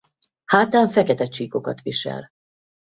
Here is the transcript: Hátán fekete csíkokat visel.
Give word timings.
Hátán 0.45 0.87
fekete 0.87 1.25
csíkokat 1.25 1.81
visel. 1.81 2.29